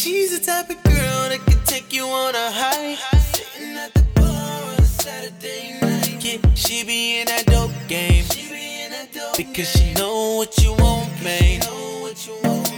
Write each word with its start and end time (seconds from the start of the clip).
She's 0.00 0.30
the 0.32 0.42
type 0.42 0.70
of 0.70 0.82
girl 0.82 1.28
that 1.28 1.40
can 1.44 1.62
take 1.66 1.92
you 1.92 2.06
on 2.06 2.34
a 2.34 2.50
high. 2.50 2.94
Sitting 3.34 3.76
at 3.76 3.92
the 3.92 4.02
bar 4.14 4.24
on 4.24 4.78
a 4.78 4.82
Saturday 4.82 5.78
night. 5.82 6.24
Yeah, 6.24 6.54
she 6.54 6.84
be 6.84 7.20
in 7.20 7.26
that 7.26 7.44
dope 7.44 7.70
game. 7.86 8.24
Because 9.36 9.70
she 9.70 9.92
know 9.92 10.36
what 10.38 10.56
you 10.64 10.72
want, 10.72 11.12
man. 11.22 11.60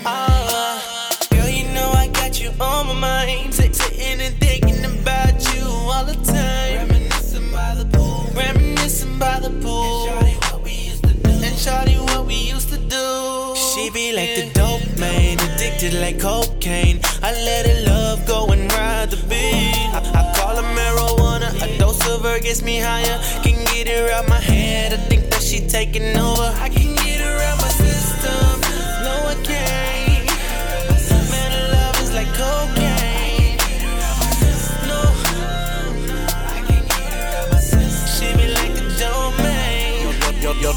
Ah, 0.04 1.16
girl, 1.30 1.48
you 1.48 1.72
know 1.72 1.92
I 1.94 2.08
got 2.08 2.40
you 2.42 2.50
on 2.60 2.88
my 2.88 2.94
mind. 2.94 3.54
Sitting 3.54 4.20
and 4.20 4.36
thinking 4.38 4.84
about 4.84 5.38
you 5.54 5.62
all 5.62 6.04
the 6.04 6.18
time. 6.26 6.88
Reminiscing 6.88 7.52
by 7.52 7.76
the 7.76 7.84
pool. 7.96 8.26
Reminiscing 8.34 9.16
by 9.20 9.38
the 9.38 9.50
pool. 9.62 10.08
And 10.08 11.54
shawty, 11.54 12.00
what 12.02 12.26
we 12.26 12.34
used 12.34 12.70
to 12.70 12.78
do. 12.78 13.54
She 13.54 13.90
be 13.90 14.12
like 14.12 14.34
the 14.34 14.61
addicted 15.72 16.00
like 16.00 16.20
cocaine. 16.20 17.00
I 17.22 17.32
let 17.32 17.66
her 17.66 17.86
love 17.86 18.26
go 18.26 18.46
and 18.46 18.72
ride 18.72 19.10
the 19.10 19.16
beat. 19.28 19.74
I, 19.92 20.00
I 20.14 20.36
call 20.36 20.56
her 20.56 20.62
marijuana, 20.62 21.50
a 21.62 21.78
dose 21.78 22.06
of 22.08 22.22
her 22.22 22.40
gets 22.40 22.62
me 22.62 22.78
higher. 22.78 23.18
Can 23.42 23.64
get 23.66 23.88
her 23.88 24.10
out 24.12 24.28
my 24.28 24.40
head, 24.40 24.92
I 24.92 24.96
think 24.96 25.30
that 25.30 25.42
she 25.42 25.66
taking 25.66 26.16
over. 26.16 26.52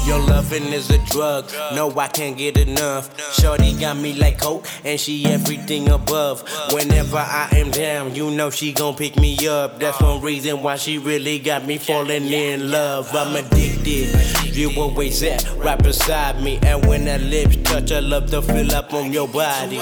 Your, 0.04 0.18
your, 0.18 0.28
loving 0.28 0.72
is 0.72 0.90
a 0.90 0.98
drug. 1.06 1.50
No, 1.74 1.90
I 1.98 2.08
can't 2.08 2.36
get 2.36 2.56
enough. 2.56 3.10
Shorty 3.34 3.72
got 3.74 3.96
me 3.96 4.14
like 4.14 4.38
coke, 4.38 4.66
and 4.84 4.98
she 4.98 5.24
everything 5.26 5.88
above. 5.88 6.42
Whenever 6.72 7.18
I 7.18 7.48
am 7.52 7.70
down, 7.70 8.14
you 8.14 8.30
know 8.30 8.50
she 8.50 8.72
gon' 8.72 8.96
pick 8.96 9.16
me 9.16 9.36
up. 9.48 9.78
That's 9.78 10.00
one 10.00 10.20
reason 10.22 10.62
why 10.62 10.76
she 10.76 10.98
really 10.98 11.38
got 11.38 11.66
me 11.66 11.78
falling 11.78 12.24
in 12.24 12.70
love. 12.70 13.14
I'm 13.14 13.36
addicted. 13.36 14.56
You 14.56 14.70
always 14.80 15.22
at 15.22 15.48
right 15.56 15.80
beside 15.82 16.42
me, 16.42 16.58
and 16.62 16.84
when 16.86 17.04
that 17.04 17.20
lips 17.20 17.56
touch, 17.64 17.92
I 17.92 18.00
love 18.00 18.30
to 18.30 18.42
fill 18.42 18.72
up 18.72 18.92
on 18.92 19.12
your 19.12 19.28
body. 19.28 19.80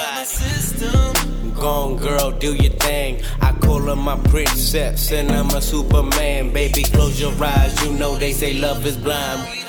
Gone 1.55 1.97
girl, 1.97 2.33
do 2.33 2.55
your 2.55 2.73
thing. 2.73 3.23
I 3.41 3.53
call 3.53 3.81
her 3.83 3.97
my 3.97 4.19
princess, 4.29 5.13
and 5.13 5.31
I'm 5.31 5.49
a 5.51 5.61
superman. 5.61 6.53
Baby, 6.53 6.83
close 6.83 7.21
your 7.21 7.33
eyes. 7.43 7.81
You 7.85 7.93
know 7.93 8.17
they 8.17 8.33
say 8.33 8.55
love 8.55 8.85
is 8.85 8.97
blind. 8.97 9.64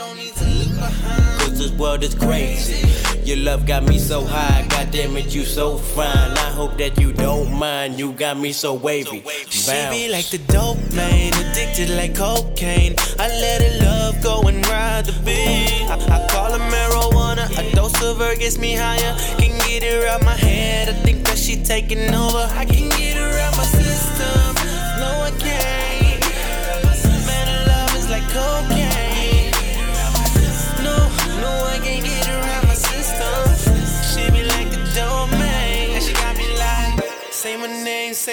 This 1.66 1.80
world 1.80 2.04
is 2.04 2.14
crazy. 2.14 2.88
Your 3.24 3.38
love 3.38 3.66
got 3.66 3.84
me 3.84 3.98
so 3.98 4.24
high, 4.24 4.66
god 4.70 4.92
damn 4.92 5.18
it, 5.18 5.34
you 5.34 5.44
so 5.44 5.78
fine. 5.78 6.32
I 6.38 6.52
hope 6.52 6.78
that 6.78 7.00
you 7.00 7.12
don't 7.12 7.52
mind, 7.52 7.98
you 7.98 8.12
got 8.14 8.38
me 8.38 8.52
so 8.52 8.74
wavy. 8.76 9.24
She 9.50 9.72
be 9.90 10.10
like 10.12 10.30
the 10.30 10.38
dope 10.54 10.78
man, 10.94 11.34
addicted 11.34 11.90
like 11.90 12.16
cocaine. 12.16 12.96
I 13.18 13.28
let 13.28 13.62
her 13.64 13.86
love 13.86 14.22
go 14.22 14.42
and 14.48 14.66
ride 14.68 15.06
the 15.06 15.14
beat. 15.26 15.90
I, 15.90 15.96
I 15.96 16.28
call 16.30 16.52
her 16.52 16.66
marijuana, 16.76 17.46
a 17.58 17.76
dose 17.76 18.00
of 18.04 18.20
her 18.20 18.36
gets 18.36 18.60
me 18.60 18.76
higher. 18.76 19.16
Can 19.40 19.58
get 19.68 19.82
her 19.84 20.08
out 20.08 20.24
my 20.24 20.36
head, 20.36 20.90
I 20.90 20.94
think 20.94 21.26
that 21.26 21.38
she 21.38 21.64
taking 21.64 22.14
over. 22.14 22.48
I 22.52 22.66
can 22.66 22.90
get 22.90 23.18
her 23.18 23.40
out 23.40 23.58
my 23.58 23.64
system, 23.64 24.56
no 25.00 25.10
I 25.24 25.32
can't. 25.40 25.85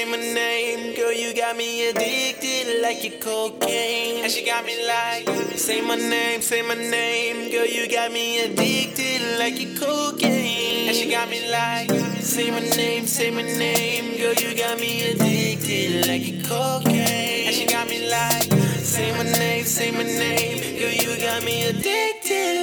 Say 0.03 0.11
my 0.11 0.17
name. 0.17 0.95
Girl, 0.97 1.13
you 1.13 1.35
got 1.35 1.57
me 1.57 1.89
addicted 1.89 2.83
like 2.83 3.05
your 3.05 3.19
cocaine. 3.21 4.25
And 4.25 4.33
she 4.33 4.45
got 4.45 4.65
me 4.65 4.87
like, 4.87 5.29
say 5.57 5.81
my 5.81 5.97
name, 5.97 6.41
say 6.41 6.63
my 6.63 6.75
name. 6.75 7.51
Girl, 7.51 7.67
you 7.67 7.89
got 7.89 8.11
me 8.13 8.41
addicted 8.41 9.39
like 9.39 9.61
your 9.61 9.79
cocaine. 9.79 10.89
And 10.89 10.97
she 10.97 11.11
got 11.11 11.29
me 11.31 11.51
like, 11.51 11.91
say 12.21 12.51
my 12.51 12.61
name, 12.61 13.07
say 13.07 13.31
my 13.31 13.43
name. 13.43 14.17
Girl, 14.19 14.35
you 14.35 14.57
got 14.57 14.81
me 14.81 15.11
addicted 15.11 16.07
like 16.07 16.27
your 16.27 16.43
cocaine. 16.45 17.47
And 17.47 17.55
she 17.55 17.67
got 17.67 17.89
me 17.89 18.09
like, 18.11 18.53
say 18.83 19.13
my 19.13 19.25
name, 19.25 19.65
say 19.65 19.91
my 19.91 20.03
name. 20.03 20.79
Girl, 20.79 20.91
you 20.91 21.21
got 21.21 21.45
me 21.45 21.67
addicted 21.67 22.62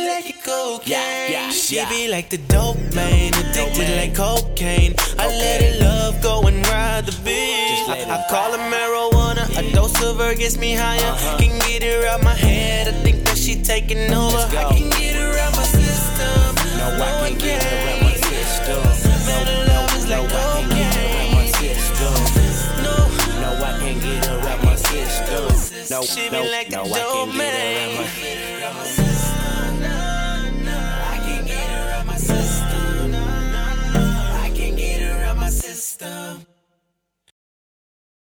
cocaine. 0.49 0.91
Yeah, 0.91 1.29
yeah, 1.29 1.49
she 1.51 1.75
yeah. 1.75 1.89
be 1.89 2.07
like 2.07 2.29
the 2.29 2.37
dope 2.37 2.81
man, 2.93 3.33
addicted 3.33 3.89
like 3.97 4.15
cocaine. 4.15 4.95
I 5.17 5.27
let 5.27 5.61
her 5.61 5.75
love 5.85 6.21
go 6.21 6.41
and 6.47 6.65
ride 6.67 7.05
the 7.05 7.15
beat. 7.23 7.85
I, 7.89 8.05
I 8.09 8.25
call 8.29 8.51
her 8.51 8.63
marijuana, 8.73 9.45
a 9.57 9.63
dose 9.73 10.01
of 10.03 10.17
her 10.17 10.33
gets 10.35 10.57
me 10.57 10.73
higher. 10.73 11.11
Can 11.37 11.57
get 11.67 11.83
her 11.83 12.07
out 12.07 12.23
my 12.23 12.33
head, 12.33 12.87
I 12.87 12.91
think 13.03 13.25
that 13.25 13.37
she 13.37 13.61
taking 13.61 14.11
over. 14.11 14.37
Uh-huh. 14.37 14.69
I 14.69 14.73
can 14.73 14.89
get 14.89 15.15
her 15.15 15.37
out 15.37 15.53
my 15.55 15.63
system. 15.63 16.55
No, 16.79 16.87
I 16.97 17.29
can't 17.29 17.39
get 17.39 17.63
her 17.63 17.79
out 17.91 18.01
my 18.03 18.13
system. 18.13 18.83
Her 19.29 19.49
No, 20.09 20.25
I 20.25 20.49
can't 20.49 20.81
get 20.81 21.05
her 21.05 21.19
out 21.19 21.31
my 21.33 21.45
system. 21.61 22.17
No, 22.83 22.95
No, 23.41 23.49
I 23.65 23.79
can't 23.79 24.01
get 24.01 24.25
her 24.25 24.39
out 24.49 24.63
my 24.63 24.75
system. 24.75 25.89
No, 25.89 26.01
she 26.03 26.29
no, 26.29 26.43
be 26.43 26.51
like 26.51 26.69
the 26.69 26.77
no, 26.77 26.83
I 26.83 26.99
dope 26.99 27.31
can't 27.31 27.37
get 27.37 27.53
her 27.53 28.65
out 28.65 28.75
my 28.75 29.03
man. 29.03 29.08